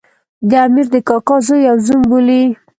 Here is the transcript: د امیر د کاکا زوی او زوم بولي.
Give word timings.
د 0.49 0.51
امیر 0.67 0.87
د 0.93 0.95
کاکا 1.07 1.35
زوی 1.47 1.63
او 1.71 1.77
زوم 1.85 2.01
بولي. 2.09 2.43